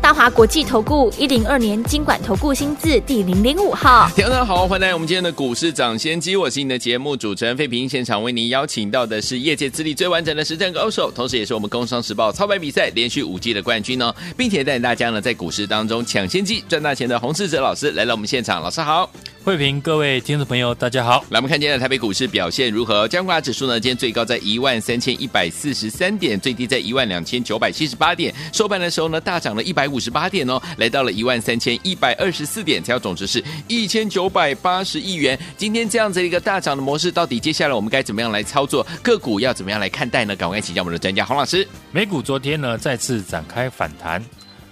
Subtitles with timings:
[0.00, 19.10] 大华国际投顾一零二年经管投顾新字第零零五号，听众大家好，欢迎来我们今天的股市涨先机，我是你的节目主持人费平，现场为您邀请到的是业界资历最完整的实战高手，同时也是我们工商时报操盘比赛连续五季的冠军哦，并且带领大家呢在股市当中抢先机赚大钱的洪世哲老师来到我们现场，老师好。
[19.44, 21.24] 慧平，各位听众朋友，大家好。
[21.30, 23.06] 来，我们看今天的台北股市表现如何？
[23.06, 23.78] 加权指数呢？
[23.78, 28.34] 今天最高在一万三千一百四十三点，最低在一万两千九百七十八点。
[28.52, 35.38] 收盘的时候呢，大涨了一百五十八点哦，来到了一万三千一百二十四点，成交总值是一千九百八十亿元。
[35.56, 38.86] 今天这样子一个大涨的模式，到底接下来我们该怎么样来操作？
[39.02, 40.34] 个股要怎么样来看待呢？
[40.36, 41.66] 赶快请教我们的专家洪老师。
[41.90, 44.24] 美股昨天呢再次展开反弹。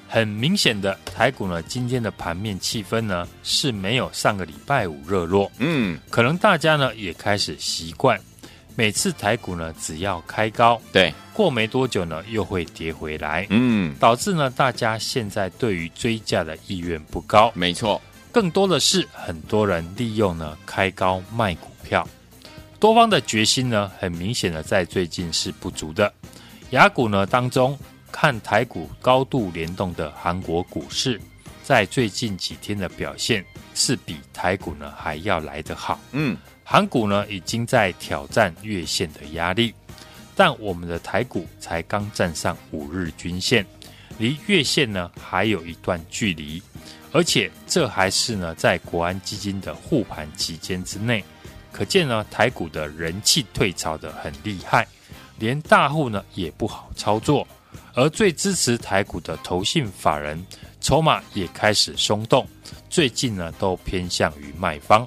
[0.06, 5.51] 很明显的，台股呢，今天的盘面气氛呢是没有上个礼拜五热络。
[5.59, 8.16] 嗯，可能大家呢也开始习惯，
[8.77, 13.47] 每次台股呢只要开高，对，过没多久呢又会跌回来。
[13.51, 17.52] 嗯，导致呢大家现在对于追价的意愿不高。
[17.55, 18.01] 没错，
[18.33, 22.09] 更多的是很多人利用呢开高卖股票，
[22.79, 26.13] 多方的决心呢很明显的在最近是不足的。
[26.71, 27.79] 亚股呢当中。
[28.17, 31.21] 看台股高度联动的韩国股市，
[31.65, 36.01] 在最近几天的表现是比台股呢还要来得好。
[36.13, 39.75] 嗯，韩股呢已经在挑战月线的压力，
[40.35, 43.67] 但我们的台股才刚站上五日均线，
[44.17, 46.63] 离月线呢还有一段距离，
[47.13, 51.23] 而且这还是呢在国安基金的护盘期间之内，
[51.73, 54.87] 可见呢台股的人气退潮的很厉害，
[55.39, 57.47] 连大户呢也不好操作。
[57.97, 60.45] 而最支持台股的投信法人
[60.80, 62.47] 筹码也开始松动，
[62.88, 65.06] 最近呢都偏向于卖方，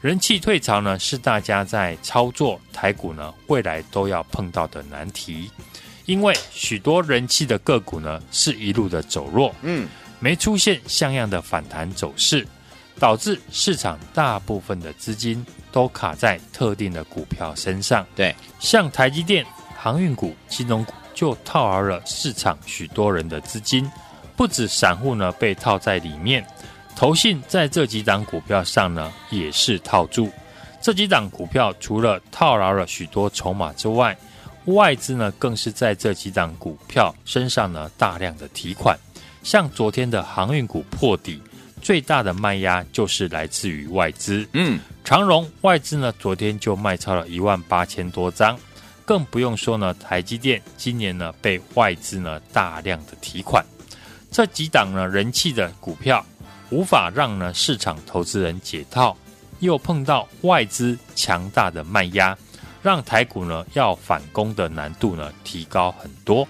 [0.00, 5.50] 人气退潮呢是大家在操作台股呢未来都要碰到的难题，
[6.06, 9.88] 因为许多人气的个股呢是一路的走弱，嗯，
[10.18, 12.46] 没出现像样的反弹走势，
[12.98, 19.44] 导致市场大部分的资金都卡在特定的股票身上，对，像台积电、
[19.76, 20.92] 航运股、金融股。
[21.14, 23.88] 就套牢了市场许多人的资金，
[24.34, 26.44] 不止散户呢被套在里面，
[26.96, 30.30] 投信在这几档股票上呢也是套住。
[30.80, 34.16] 这几档股票除了套牢了许多筹码之外，
[34.66, 38.98] 外资呢更是在这几档股票身上呢大量的提款。
[39.42, 41.42] 像昨天的航运股破底，
[41.82, 44.46] 最大的卖压就是来自于外资。
[44.52, 48.58] 嗯，长荣外资呢昨天就卖超了一万八千多张。
[49.06, 53.62] 更不用说呢，台积电今年呢被外资呢大量的提款，
[54.30, 56.24] 这几档呢人气的股票
[56.70, 59.16] 无法让呢市场投资人解套，
[59.60, 62.36] 又碰到外资强大的卖压，
[62.82, 66.46] 让台股呢要反攻的难度呢提高很多。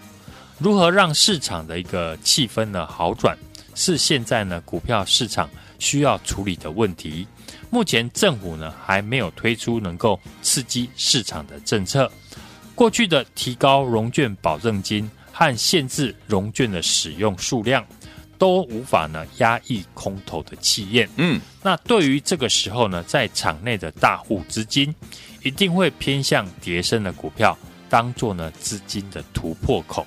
[0.59, 3.37] 如何让市场的一个气氛呢好转，
[3.75, 7.27] 是现在呢股票市场需要处理的问题。
[7.71, 12.11] 目前政府呢还没有推出能够刺激市场的政策。
[12.77, 17.85] 过去的提高融券保证金和限制融券的使用数量，
[18.39, 21.09] 都无法呢压抑空头的气焰。
[21.17, 24.95] 嗯，那对于这个时候呢，在场内的大户资金
[25.43, 27.57] 一定会偏向跌升的股票，
[27.89, 30.07] 当做呢资金的突破口。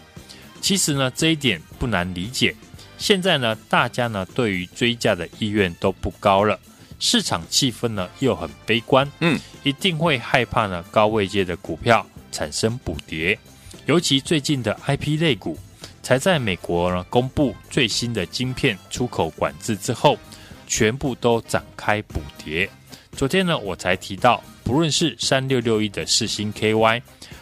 [0.62, 2.56] 其实呢，这一点不难理解。
[2.98, 6.60] 现在呢，大家呢对于追价的意愿都不高了，
[7.00, 9.10] 市场气氛呢又很悲观。
[9.20, 12.06] 嗯，一定会害怕呢高位界的股票。
[12.30, 13.40] 产生补跌，
[13.88, 15.58] 尤其最近的 IP 类股，
[16.08, 20.18] 才在美国呢公布最新的晶片出口管制之后，
[20.66, 22.70] 全部都展开补跌。
[23.12, 27.02] 昨天呢，我才提到，不论是三六六一的世星 KY，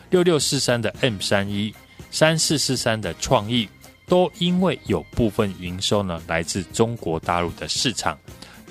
[0.09, 1.75] 六六四三的 M 三一，
[2.09, 3.69] 三四四三的创意，
[4.07, 8.17] 都因为有部分营收呢来自中国大陆的市场，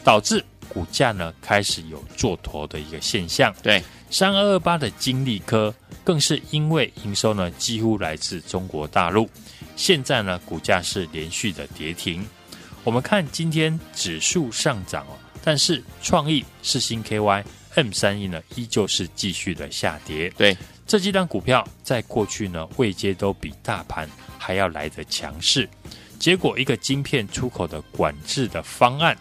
[0.02, 3.54] 导致股价呢开始有做头的一个现象。
[3.62, 3.80] 对。
[4.10, 5.74] 三二二八的晶利科
[6.04, 9.28] 更是因为营收呢几乎来自中国大陆，
[9.76, 12.26] 现在呢股价是连续的跌停。
[12.82, 17.44] 我们看今天指数上涨哦，但是创意、世新 KY、
[17.74, 20.30] M 三一呢依旧是继续的下跌。
[20.36, 20.56] 对，
[20.86, 25.68] 这几档股票在过去呢位阶都比大盘还要来得强势，
[26.18, 29.16] 结果一个晶片出口的管制的方案，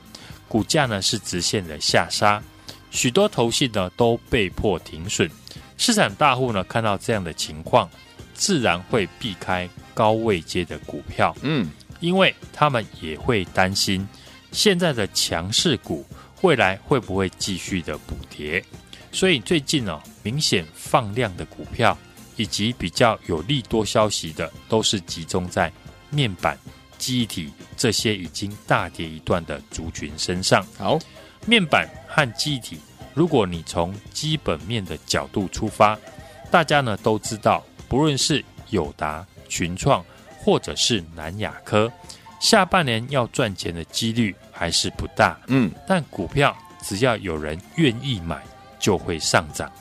[0.50, 2.44] 股价呢是直线的下杀。
[2.92, 5.32] 许多投信呢都被迫停损，
[5.78, 7.90] 市场大户呢看到这样的情况，
[8.36, 11.36] 自然会避开高位阶的股票。
[11.42, 11.70] 嗯，
[12.00, 14.08] 因为他们也会担心
[14.52, 16.06] 现在的强势股
[16.42, 18.64] 未来会不会继续的补跌。
[19.12, 21.98] 所以最近呢、哦，明显放量的股票
[22.36, 25.72] 以及比较有利多消息的，都是集中在
[26.10, 26.58] 面板、
[26.98, 30.66] 记忆体这些已经大跌一段的族群身上。
[30.78, 30.98] 好，
[31.46, 32.80] 面板和记忆体，
[33.14, 35.98] 如果你从基本面的角度出发，
[36.50, 40.04] 大家呢都知道，不论是友达、群创，
[40.40, 41.92] 或者是南亚科，
[42.40, 45.40] 下半年要赚钱的几率还是不大。
[45.48, 48.42] 嗯，但股票只要有人愿意买。
[48.84, 49.72] 就会上涨，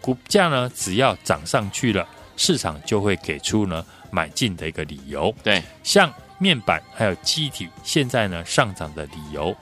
[0.00, 2.06] 股价呢，只要涨上去了，
[2.36, 5.34] 市场就会给出呢买进的一个理由。
[5.42, 9.52] 对，像面板还有机体，现在呢上涨的理由，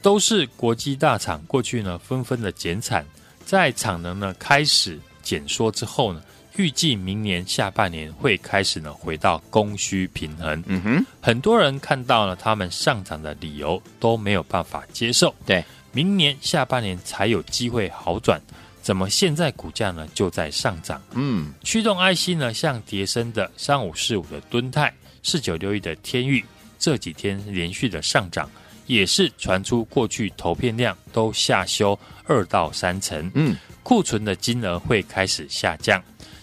[0.00, 3.04] 都是国际大厂过去呢纷纷的减产，
[3.44, 6.22] 在产能呢开始减缩之后呢，
[6.56, 10.62] 预计明年下半年会开始呢回到供需平衡。
[10.66, 15.34] 嗯哼，很多人看到了他们上涨的理由都没有办法接受。
[15.46, 15.64] 对。
[15.94, 18.40] 明年下半年才有机会好转，
[18.80, 20.98] 怎么现在股价呢就在上涨？
[21.10, 24.90] 嗯，驱动 IC 呢，像叠升的三五四五的敦泰，
[25.22, 26.42] 四九六一的天域，
[26.78, 28.50] 这几天连续的上涨，
[28.86, 36.02] 也是传出过去投片量都下修二到三成，嗯，库存的金额会开始下降。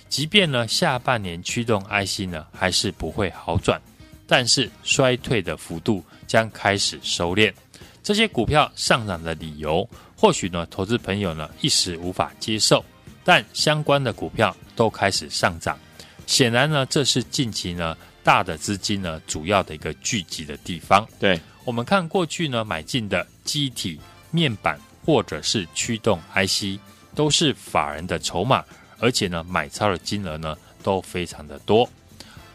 [0.09, 3.79] 即便呢下半年驱动 IC 呢还是不会好转，
[4.27, 7.53] 但是衰退的幅度将开始收敛。
[8.01, 12.83] 这些股票上涨的理由，或许呢，投资朋友呢一时无法接受，
[13.23, 15.77] 但相关的股票都开始上涨，
[16.25, 21.07] 显然呢，这是近期呢大的资金呢主要的一个聚集的地方。
[21.19, 23.99] 对，我们看过去呢买进的机体、
[24.31, 26.79] 面板或者是驱动 IC，
[27.13, 28.63] 都是法人的筹码，
[28.99, 31.89] 而且呢买超的金额呢都非常的多。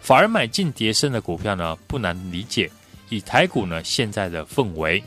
[0.00, 2.70] 反而买进跌升的股票呢，不难理解，
[3.08, 5.02] 以台股呢现在的氛围。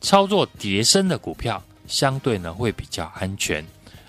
[0.00, 3.62] 操作跌升的股票，相对呢会比较安全，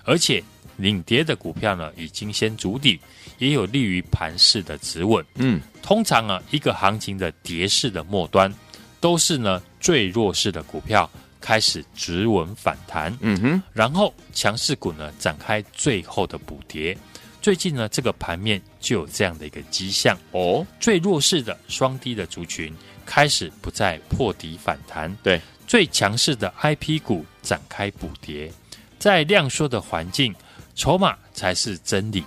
[0.04, 0.42] 而且
[0.78, 2.98] 领跌的股票呢已经先筑底，
[3.36, 5.22] 也有利于盘势的止稳。
[5.34, 8.52] 嗯，通常啊一个行情的跌势的末端，
[9.00, 11.08] 都是呢最弱势的股票
[11.42, 13.14] 开始止稳反弹。
[13.20, 16.96] 嗯哼，然后强势股呢展开最后的补跌。
[17.42, 22.74] 最近呢这个盘面就有这样的一个迹象哦，最弱势的双低的族群
[23.04, 25.14] 开始不再破底反弹。
[25.22, 25.38] 对。
[25.64, 28.52] 最强势的 IP 股展开补跌，
[28.98, 30.34] 在量缩的环境，
[30.74, 32.22] 筹码才是真理。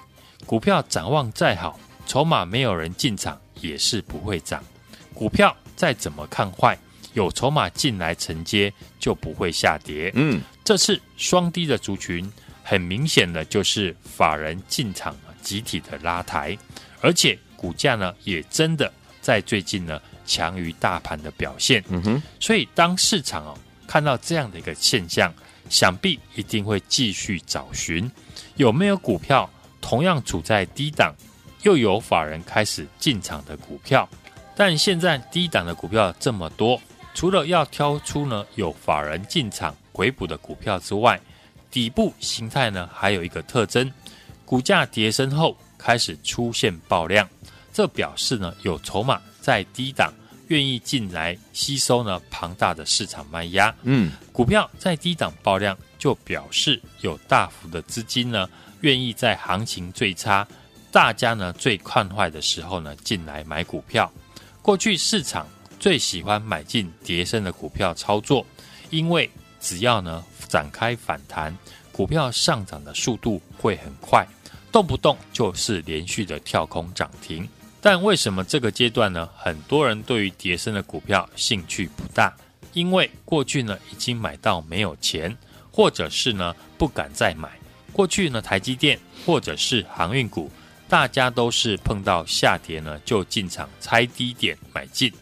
[0.48, 4.64] 股票展望再好，筹码没有人进场也是不会涨。
[5.14, 6.76] 股票再怎么看坏，
[7.16, 10.12] 有筹码进来承接就不会下跌。
[10.14, 12.32] 嗯，这次双低的族群，
[12.64, 16.56] 很明显的就是法人进场集体的拉抬，
[17.02, 20.00] 而且股价呢也真的在最近呢。
[20.28, 25.32] 强于大盘的表现，嗯哼，所以当市场哦看到这样的一个现象，
[25.70, 28.12] 想必一定会继续找寻
[28.56, 29.48] 有没有股票
[29.80, 31.14] 同样处在低档，
[31.62, 34.10] 又有法人开始进场的股票。
[34.56, 36.82] 但现在低档的股票这么多，
[37.16, 41.20] 除了要挑出呢有法人进场回补的股票之外，
[41.72, 43.90] 底部形态呢还有一个特征，
[44.44, 47.28] 股价跌升后开始出现爆量，
[47.74, 49.20] 这表示呢有筹码。
[49.40, 50.12] 在低档
[50.48, 58.50] 愿意进来吸收呢庞大的市场卖压，嗯，股票在低档爆量，就表示有大幅的资金呢
[58.82, 60.46] 愿意在行情最差、
[60.92, 64.12] 大家呢最看坏的时候呢进来买股票。
[64.64, 65.46] 过去市场
[65.80, 68.46] 最喜欢买进跌升的股票操作，
[68.90, 69.30] 因为
[69.60, 71.56] 只要呢展开反弹，
[71.92, 74.28] 股票上涨的速度会很快，
[74.72, 77.48] 动不动就是连续的跳空涨停。
[77.82, 79.30] 但为什么这个阶段呢？
[79.38, 82.36] 很多人对于跌升的股票兴趣不大，
[82.74, 85.36] 因为过去呢已经买到没有钱，
[85.72, 87.50] 或者是呢不敢再买。
[87.94, 90.50] 过去呢台积电或者是航运股，
[90.90, 95.14] 大家都是碰到下跌呢就进场拆低点买进，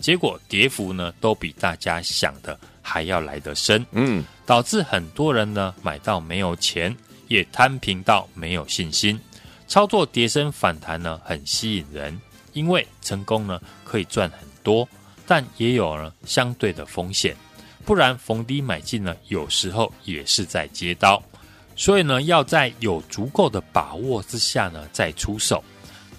[0.00, 6.96] 结果跌幅呢都比大家想的还要来得深，嗯，导致很多人呢买到没有钱，
[7.28, 9.20] 也摊平到没有信心。
[9.68, 12.20] 操作跌升反弹呢，很吸引人，
[12.54, 14.88] 因为成功呢可以赚很多，
[15.26, 17.36] 但也有了相对的风险。
[17.84, 21.22] 不然逢低买进呢，有时候也是在接刀。
[21.76, 25.62] 所以呢，要在有足够的把握之下呢，再出手。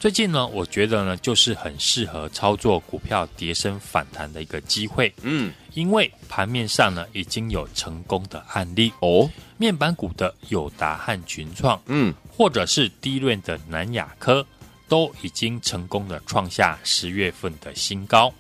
[0.02, 5.14] 最近呢，我觉得呢，就是很适合操作股票跌升反弹的一个机会。
[5.22, 9.30] 嗯，因为盘面上呢，已经有成功的案例哦。
[9.58, 12.12] 面板股的友达和群创，嗯。
[12.36, 14.44] 或者是低润的南亚科，
[14.88, 18.34] 都已经成功的创下十月份的新高。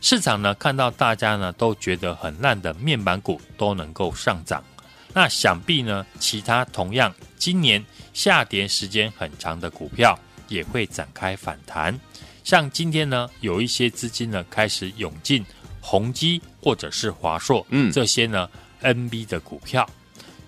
[0.00, 4.64] 市场呢看到大家呢都觉得很烂的面板股都能够上涨，
[5.12, 7.84] 那想必呢其他同样今年
[8.14, 11.98] 下跌时间很长的股票也会展开反弹。
[12.42, 15.44] 像今天呢有一些资金呢开始涌进
[15.80, 18.48] 宏基或者是华硕，嗯，这些呢
[18.82, 19.88] NB 的股票，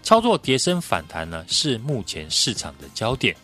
[0.03, 3.35] 操作跌升反弹呢是目前市场的焦点。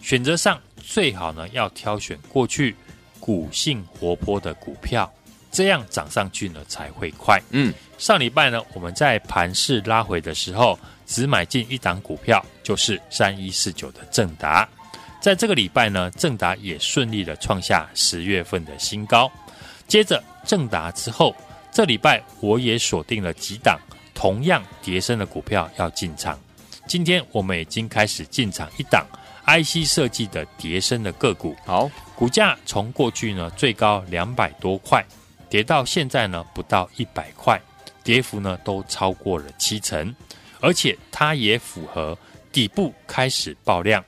[0.00, 2.76] 选择上最好呢要挑选过去
[3.18, 5.12] 股性活泼的股票。
[5.52, 7.40] 这样涨上去呢才会快。
[7.48, 14.68] 嗯，上礼拜呢，我们在盘市拉回的时候，只买进一档股票，就是三一四九的正达。
[15.20, 19.30] 在这个礼拜呢，正达也顺利的创下十月份的新高。
[19.88, 21.34] 接着正达之后，
[21.72, 23.78] 这礼拜我也锁定了几档
[24.14, 26.38] 同样跌升的股票要进场。
[26.86, 29.04] 今天我们已经开始进场一档
[29.46, 31.56] IC 设计的跌升的个股。
[31.64, 35.04] 好，股价从过去呢最高两百多块。
[35.48, 37.60] 跌到现在呢，不到一百块，
[38.02, 40.12] 跌幅呢都超过了七成，
[40.60, 42.18] 而且它也符合
[42.50, 44.04] 底部开始爆量，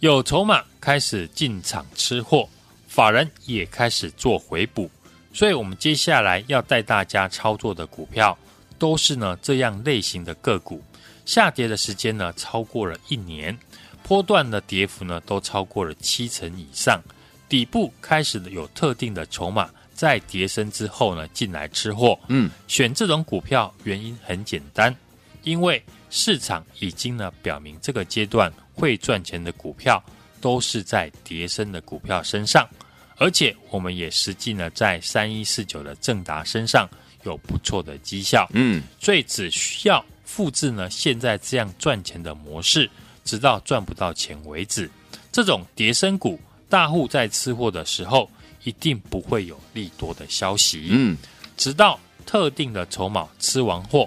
[0.00, 2.48] 有筹码开始进场吃货，
[2.86, 4.88] 法人也开始做回补，
[5.32, 8.38] 所以我们接下来要带大家操作的股票，
[8.78, 10.80] 都是呢这样类型的个股，
[11.26, 13.58] 下跌的时间呢超过了一年，
[14.04, 17.02] 波段的跌幅呢都超过了七成以上，
[17.48, 19.68] 底部开始有特定的筹码。
[19.94, 22.16] 在跌升之后呢，进来吃货。
[22.28, 24.94] 嗯，选这种股票原因很简单，
[25.42, 30.02] 因为市场已经呢表明这个阶段会赚钱的股票
[30.40, 32.68] 都是在跌升的股票身上，
[33.16, 36.88] 而且我们也实际呢在三一四九的正达身上
[37.24, 38.48] 有不错的绩效。
[38.52, 42.90] 嗯，所以只需要复制呢现在这样赚钱的模式，
[43.24, 44.90] 直到赚不到钱为止。
[45.30, 48.30] 这种跌升股，大户在吃货的时候。
[48.64, 51.16] 一定不会有利多的消息，嗯，
[51.56, 54.06] 直到特定的筹码吃完货，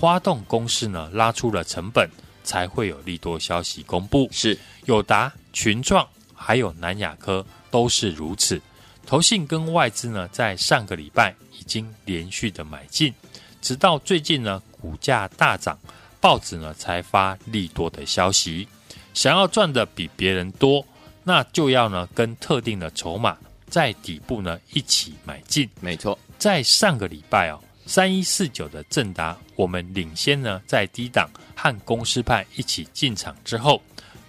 [0.00, 2.08] 发动攻势呢，拉出了成本，
[2.44, 4.28] 才会有利多消息公布。
[4.30, 8.60] 是友达、群创还有南亚科都是如此。
[9.04, 13.12] 投信跟外资呢，在上个礼拜已经连续的买进，
[13.60, 15.76] 直到最近呢，股价大涨，
[16.20, 18.68] 报纸呢才发利多的消息。
[19.14, 20.86] 想要赚的比别人多，
[21.24, 23.36] 那就要呢跟特定的筹码。
[23.68, 25.68] 在底部呢，一起买进。
[25.80, 31.26] 没错，在上个礼拜哦，三一四九的正达，我们领先呢，在低档
[31.56, 33.80] 和公司派一起进场之后，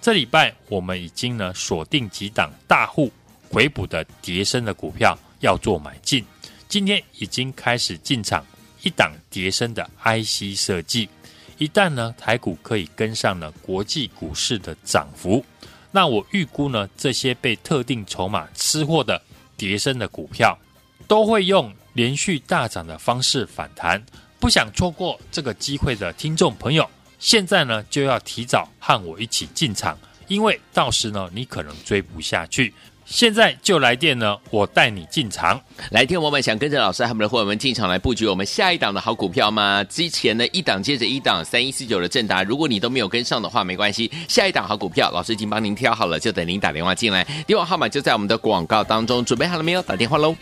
[0.01, 3.11] 这礼拜我们已经呢锁定几档大户
[3.49, 6.23] 回补的跌升的股票要做买进。
[6.69, 8.45] 今天已经开始进场
[8.81, 11.09] 一档跌升的 IC 设计，
[11.57, 15.43] 一旦呢台股可以跟上了国际股市的涨幅，
[15.91, 19.21] 那我预估呢这些被特定筹码吃货的。
[19.57, 20.57] 跌升的股票
[21.05, 24.01] 都会用连续大涨的方式反弹，
[24.39, 26.89] 不想错过这个机会的听众朋友，
[27.19, 29.97] 现在呢就要提早和我一起进场，
[30.29, 32.73] 因为到时呢你可能追不下去。
[33.05, 35.59] 现在就来电呢，我带你进场。
[35.91, 39.83] 来电我们想跟着老师他们的伙伴们进场来布局我们下一档的好股票吗？
[39.83, 49.81] 之前呢一档接着一档，三一四九的正达，如果你都没有跟上的话，没关系，下一档好股票老师已经帮您挑好了，就等您打电话进来，电话号码就在我们的广告当中，准备好了没有？
[49.81, 50.33] 打电话喽！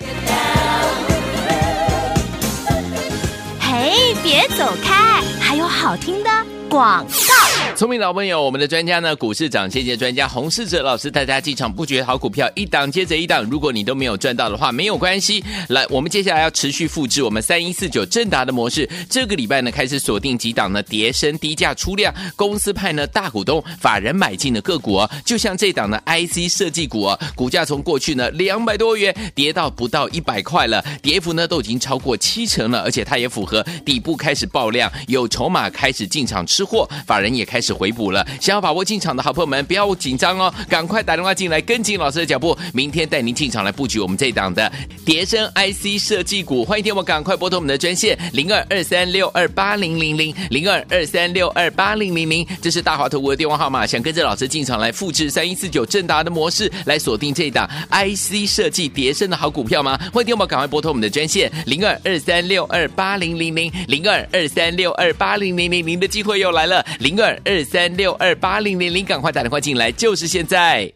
[3.70, 6.30] 嘿，别走开，还有好听的
[6.77, 7.34] 广告。
[7.75, 13.43] 聪明老朋友，我们的专家呢，股市涨先机专家洪世哲老师带大家进场布局好股票，一档接着一档。
[13.43, 15.43] 如果你都没有赚到的话，没有关系。
[15.69, 18.88] 来，我们接下来要持续复制我们三一四九正达的模式。
[19.10, 25.10] 这个礼拜呢，开始锁定几档呢，跌升低价出量，公司派呢大股东法人买进的个股哦。
[25.25, 37.78] 就像这档的 IC 设计股哦，股价从过去呢两百多元跌到不到一百块了，跌幅呢都已经超过七成了，而且它也符合底部开始爆量，有筹码开始进场吃货，法人也开始。
[37.78, 44.72] 回补了，想要把握进场的好朋友们，不要紧张哦，赶快打电话进来，跟紧老师的脚步，明天带您进场来布局我们这档的
[45.06, 46.66] 跌深 IC 设计股。
[46.66, 53.86] 欢迎听我赶快拨通我们的专线零二二三六二八零零零零二二三六二八零零零，这是大华投顾的电话号码。
[53.86, 60.00] 想跟着老师进场来复制三一四九正达的模式，来锁定这档 IC 设计跌深的好股票吗？
[60.12, 67.63] 欢迎听我赶快拨通我们的专线零二二三六二八零零零零二二三六二八零零零，您的机会哟又来了，零二二。
[67.66, 70.89] 三六二八零零零，赶快打电话进来，就是现在！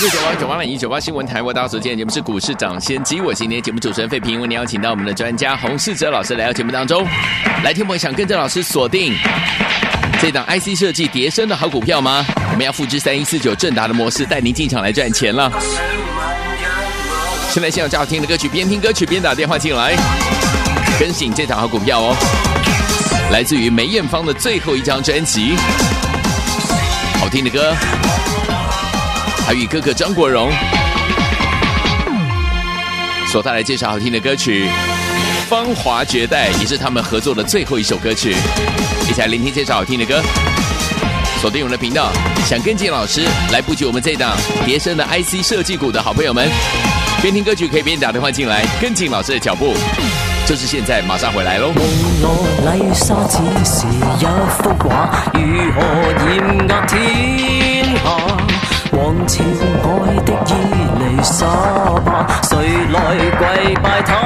[0.00, 7.06] 六九八九八零一九八新闻台，我大家所见的节目是股市涨先机，我今天节目主持人费平，为您邀请到我们的专家洪世哲老师来到节目当中，
[7.62, 9.14] 来听我们想跟着老师锁定
[10.22, 12.24] 这档 IC 设计叠升的好股票吗？
[12.50, 15.52] 我们要复制三一四九正达的模式，带您进场来赚钱了。
[17.50, 19.94] 现在现场最好听的歌曲，边听歌曲边打电话进来，
[20.98, 22.57] 跟紧这档好股票哦。
[23.30, 25.54] 来自于梅艳芳的最后一张专辑，
[27.20, 27.74] 好听的歌，
[29.46, 30.50] 还与哥哥张国荣
[33.30, 34.66] 所带来介绍好听的歌曲
[35.46, 38.34] 《芳华绝代》，也是他们合作的最后一首歌曲。
[39.08, 40.22] 一起来聆听介绍好听的歌，
[41.40, 42.10] 锁定我们的频道。
[42.46, 46.50] 想跟进老师来布局我们这档叠升的 IC 设计股的好朋友们，
[47.20, 49.76] 边听歌曲可以边打电话进来，跟进老师的脚步。
[50.48, 51.74] 就是现在，马上回来喽。
[51.74, 51.84] 红
[52.22, 52.32] 罗
[52.72, 53.36] 丽莎只
[53.66, 55.40] 是一幅画，如
[55.74, 55.78] 何
[56.24, 56.96] 艳压天
[57.96, 58.16] 下？
[58.92, 59.86] 往情爱
[60.24, 60.50] 的伊
[60.98, 61.44] 丽莎
[62.02, 62.08] 白，
[62.48, 62.56] 谁
[62.90, 62.96] 来
[63.36, 64.16] 跪拜她？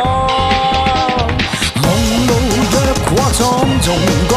[3.15, 3.43] 我庄
[3.83, 3.87] 重
[4.29, 4.33] 高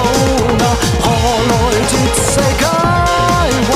[0.57, 0.65] 雅，
[1.03, 1.05] 何
[1.51, 1.53] 来
[1.87, 2.63] 绝世佳
[3.69, 3.71] 话？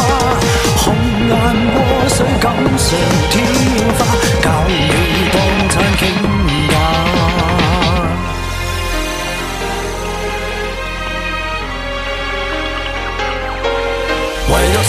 [0.83, 0.83] 红
[1.29, 1.31] 颜
[1.75, 1.77] 祸
[2.09, 2.43] 水锦
[2.75, 2.89] 上
[3.29, 3.37] 添
[3.99, 4.01] 花，
[4.41, 4.45] 教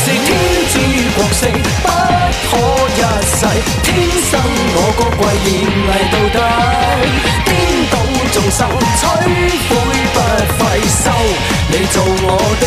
[0.03, 0.29] 是天
[0.69, 0.75] 子
[1.15, 1.47] 国色
[1.83, 1.89] 不
[2.49, 2.53] 可
[2.89, 3.41] 一世，
[3.83, 3.89] 天
[4.31, 4.33] 生
[4.75, 5.49] 我高贵艳
[5.87, 6.37] 丽到底，
[7.45, 7.49] 颠
[7.91, 7.95] 倒
[8.33, 8.59] 众生
[8.97, 9.01] 摧
[9.69, 9.71] 毁
[10.15, 10.17] 不
[10.57, 11.07] 费收，
[11.69, 12.27] 你做我
[12.61, 12.63] 的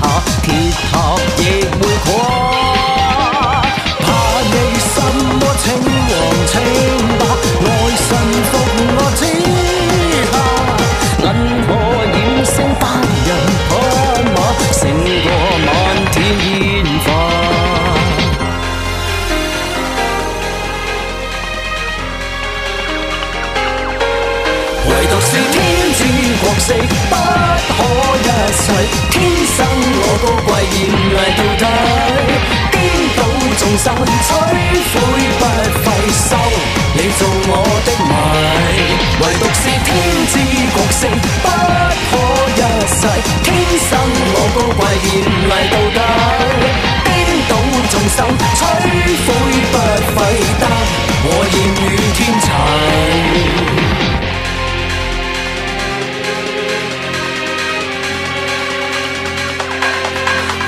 [0.00, 1.09] 好提好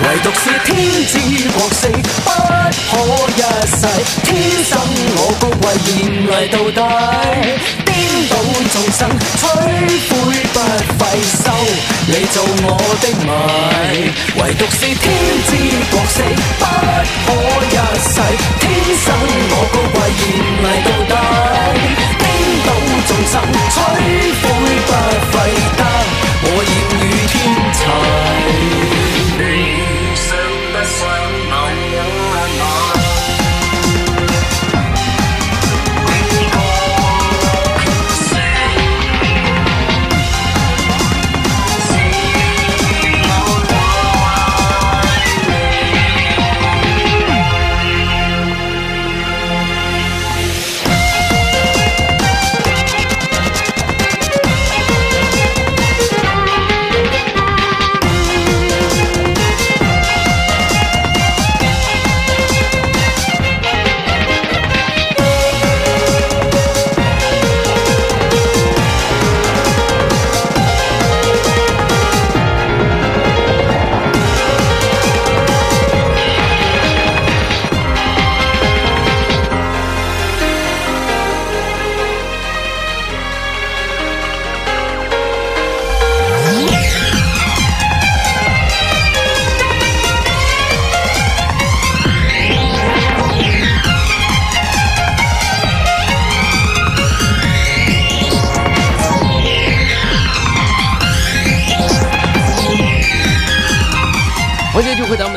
[0.02, 1.88] 唯独是天知国色
[2.24, 2.30] 不
[2.90, 2.92] 可
[3.36, 3.86] 一世
[4.24, 4.78] 天生
[5.16, 5.90] 我高贵艳
[6.26, 6.80] 丽到底
[7.84, 7.90] 颠
[8.28, 8.34] 倒
[8.72, 9.42] 众生摧
[10.08, 10.12] 毁
[10.52, 10.58] 不
[10.98, 11.44] 费收。
[12.06, 12.66] 你做我
[13.00, 13.30] 的迷
[14.40, 15.04] 唯独是天
[15.46, 15.50] 知
[15.90, 16.22] 国色
[16.58, 16.64] 不
[17.26, 17.30] 可
[17.64, 18.14] 一世
[18.60, 18.62] 天
[18.98, 19.06] 生
[19.50, 20.22] 我高贵艳
[20.62, 21.14] 丽到底
[22.18, 22.22] 颠
[22.66, 22.68] 倒
[23.06, 23.32] 众生
[23.70, 23.74] 摧
[24.42, 24.44] 毁
[24.86, 24.90] 不
[25.30, 25.34] 费
[25.76, 25.80] 得。
[26.44, 27.32] 我艳遇天
[27.72, 28.91] 齐。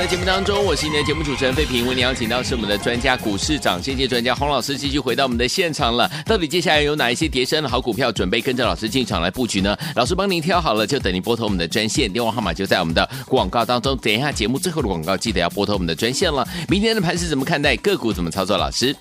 [0.05, 6.07] 的节目当中，我是你的节目主持人费平，为你邀请到是我们的专家股市长先机专家洪老师，继续回到我们的现场了。
[6.27, 9.75] 到底接下来有哪一些叠升的好股票，准备跟着老师进场来布局呢？
[9.95, 13.97] 老师帮您挑好了，就等您拨通我们的专线，电话号码就在我们的广告当中。
[13.97, 16.47] 等一下节目最后的广告，记得要拨通我们的专线了。
[16.69, 17.75] 明天的盘是怎么看待？
[17.77, 18.57] 个股怎么操作？
[18.57, 18.95] 老师，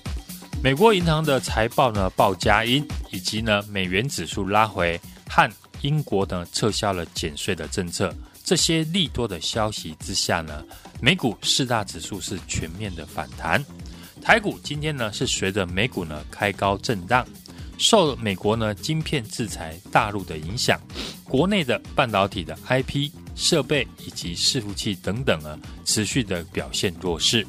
[0.63, 5.47] 美国银行的财报呢报佳音，以及呢美元指数拉回，和
[5.81, 8.11] 英国呢撤销了减税的政策。
[8.45, 10.63] 这些利多的消息之下呢，
[11.01, 13.63] 美股四大指数是全面的反弹。
[14.21, 17.25] 台股今天呢是随着美股呢开高震荡，
[17.79, 20.79] 受美国呢晶片制裁大陆的影响，
[21.23, 27.45] 国内的半导体的 IP 设备以及伺服器等等啊持续的表现弱势。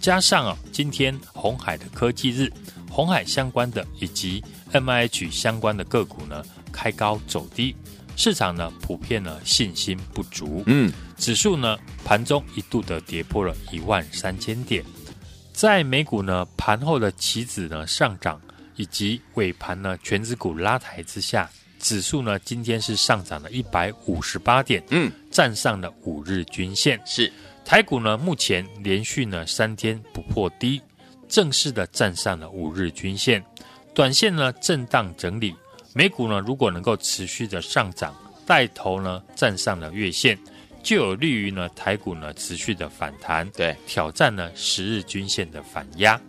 [0.00, 2.50] 加上啊今天红海的科技日，
[2.90, 7.76] 红海相关的以及 MIH 相关的个股呢开高走低。
[8.18, 14.84] 市场呢普遍呢信心不足，嗯，指数呢盘中一度的跌破了一万三千点，
[15.52, 18.40] 在美股呢盘后的期指呢上涨，
[18.74, 27.32] 以及尾盘呢全指股拉抬之下，指数呢今天是上涨了一百五十八点，嗯，站上了五日均线，是。
[27.64, 30.82] 台股呢目前连续呢三天不破低，
[31.28, 33.44] 正式的站上了五日均线，
[33.94, 35.54] 短线呢震荡整理。
[35.98, 38.14] 美股呢，如果能够持续的上涨，
[38.46, 40.38] 带头呢站上了月线，
[40.80, 46.20] 就有利于呢台股呢持续的反弹，对，挑战呢十日均线的反压。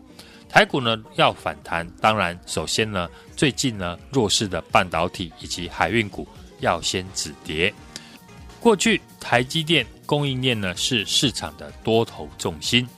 [0.49, 6.27] 台股呢要反弹，当然首先呢最近呢弱势的半导体以及海运股
[6.61, 7.71] 要先止跌。
[8.59, 12.89] 过去台积电供应链呢是市场的多头重心，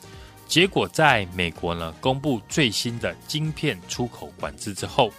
[0.47, 5.11] 结果在美国呢公布最新的晶片出口管制之后。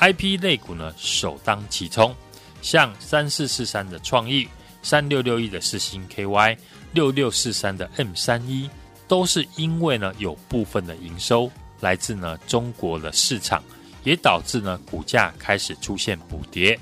[0.00, 2.14] I P 类股呢首当其冲，
[2.62, 4.48] 像三四四三的创意、
[4.80, 6.56] 三六六一的四星 K Y、
[6.92, 8.70] 六六四三的 M 三一，
[9.08, 13.62] 都是因为呢有部分的营收来自呢中国的市场，
[14.04, 16.78] 也导致呢股价开始出现补跌，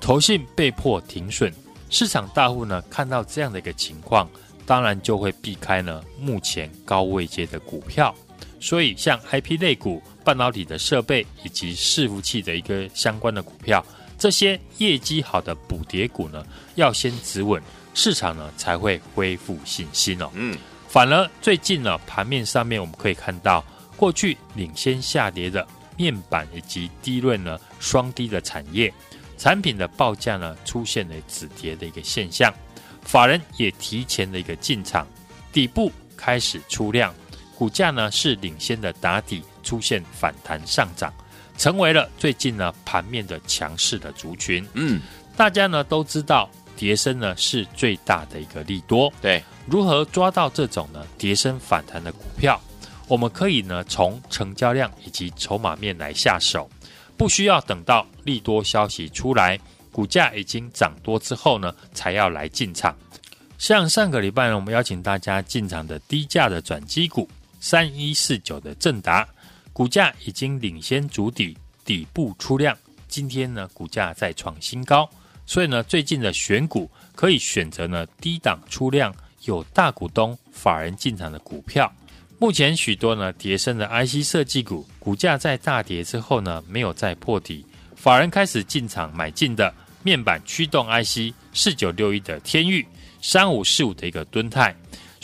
[0.00, 1.52] 投信被迫停损，
[1.90, 4.28] 市场大户呢看到这样的一个情况，
[4.64, 8.14] 当然就会避开呢目前高位阶的股票，
[8.60, 10.02] 所以像 I P 类股。
[10.26, 13.86] 半导体的设备以及伺服器的一个相关的股票，
[14.18, 17.62] 这些业绩好的补跌股呢，要先止稳，
[17.94, 20.28] 市场呢才会恢复信心哦。
[20.34, 23.64] 嗯，反而最近呢，盘面上面我们可以看到，
[23.96, 25.64] 过去领先下跌的
[25.96, 28.92] 面板以及低润呢双低的产业
[29.38, 32.52] 产品的报价呢，出现了止跌的一个现象，
[33.02, 35.06] 法人也提前的一个进场，
[35.52, 37.14] 底部开始出量，
[37.56, 39.42] 股价呢是领先的打底。
[39.66, 41.12] 出现反弹上涨，
[41.58, 44.64] 成为了最近呢盘面的强势的族群。
[44.74, 45.00] 嗯，
[45.36, 49.12] 大家呢都知道，跌升呢是最大的一个利多。
[49.20, 52.60] 对，如何抓到这种呢跌升反弹的股票？
[53.08, 56.70] 我们可以呢从成交量以及筹码面来下手，
[57.16, 59.58] 不需要等到利多消息出来，
[59.90, 62.96] 股价已经涨多之后呢才要来进场。
[63.58, 67.28] 像上个礼拜呢，我们邀请大家进场的低价的转机股
[67.60, 69.26] 三一四九的正达。
[69.72, 72.74] 股价已经领先主底，底部出量。
[73.08, 75.08] 今天呢，股价再创新高，
[75.44, 79.14] 所以呢，最近的选股可以选择呢低档出量、
[79.44, 81.92] 有大股东法人进场的股票。
[82.38, 87.64] 目前许多呢跌升的 IC 设计股，股价在大跌之后呢，没有再破底，
[87.94, 92.86] 法人开始进场买进的面板驱动 IC 四九六一的天钰、
[93.20, 94.74] 三五四五的一个敦泰。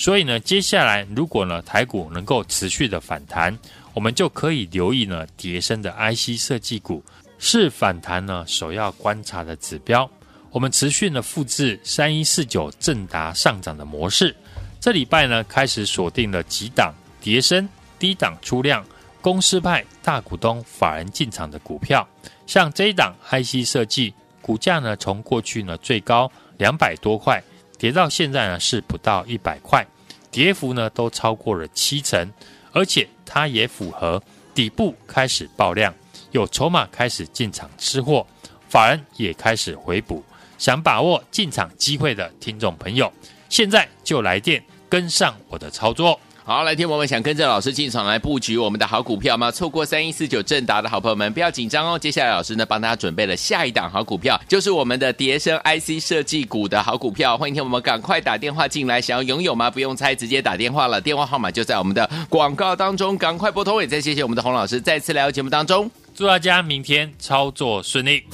[0.03, 3.57] 所以呢，接下来如果呢台股能够持续的反弹。
[3.95, 7.05] 我们就可以留意呢，叠升的 IC 设计股
[7.39, 10.11] 是反弹呢首要观察的指标。
[10.51, 14.35] 我们持续呢复制三一四九正达上涨的模式，
[14.81, 18.85] 这礼拜呢开始锁定了几档跌深、低档出量、
[19.21, 22.09] 公司派大股东法人进场的股票，
[22.47, 27.41] 像这一档 IC 设计，股价呢从过去呢最高两百多块，
[27.79, 29.87] 跌到现在呢是不到一百块，
[30.33, 32.29] 跌幅呢都超过了七成。
[32.73, 34.21] 而且它也符合
[34.55, 35.95] 底部开始爆量，
[36.31, 38.27] 有筹码开始进场吃货，
[38.67, 40.25] 法人也开始回补，
[40.57, 43.13] 想把握进场机会的听众朋友，
[43.51, 46.19] 现在就来电跟上我的操作。
[46.45, 49.49] 好，来听我们想跟着老师进场来布局我们的好股票吗？
[49.49, 51.97] 错过三一四九正达的好朋友们，不要紧张哦。
[51.97, 57.39] 接下来老师呢帮大家准备了下一档好股票，就是我们的叠升 IC 设计股的好股票。
[57.39, 59.71] 欢迎听我们赶快打电话进来，想要拥有吗？
[59.71, 63.81] 不用猜，直接打电话了，电话号码就在我们的广告当中，赶快拨通。
[63.81, 68.25] 也再谢谢我们的洪老师再次来到节目当中，祝大家明天操作顺利。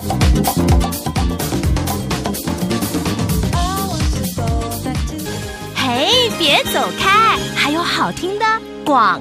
[5.77, 7.18] 嘿，别别走开，
[7.99, 8.45] 好听的
[8.85, 9.21] 广。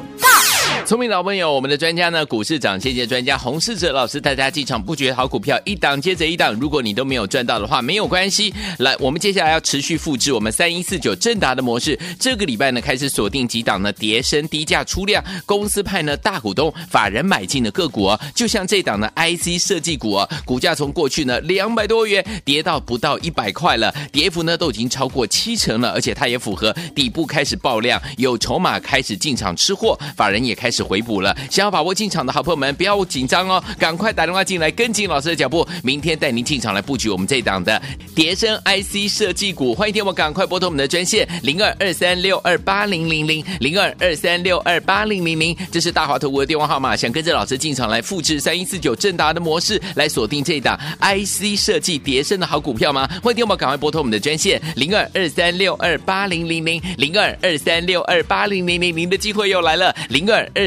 [0.88, 6.54] 聪明老朋友，我们的专家呢，股市涨谢谢专家洪世哲老师带大家进场布局好股票，一档接着一档。
[6.54, 8.54] 如果你都没有赚到的话，没有关系。
[8.80, 12.00] 来，我们接下来要持续复制我们三一四九正达的模式。
[12.18, 18.18] 这个礼拜呢，开始锁定几档呢，跌升低价出量，公司派呢大股东法人买进的个股哦。
[18.34, 30.77] 就像这档呢 IC 设计股哦，股价从过去呢两百多元跌到不到一百块了，跌幅呢都已经超过七成了，而且它也符合底部开始爆量，有筹码开始进场吃货，法人也开始。
[30.78, 37.82] 是回补了，想要把握进场的好朋友们，不要紧张哦，赶快打电话进来，跟紧老师的脚步，明天带您进场来布局我们这档的
[38.14, 39.74] 跌深 IC 设计股。
[39.74, 46.96] 欢迎听我赶快拨通我们的专线零二二三六二八零零零零二二三六二八零零零，这是大华投顾的电话号码。
[46.96, 53.10] 想跟着老师进场来复制三一四九正达的模式，来锁定这档 IC 设计跌深的好股票吗？
[53.24, 60.67] 欢迎听我赶快拨通我们的专线零二二三六二八零零零零二二三六二八零零零，您的机会又来了，零二二。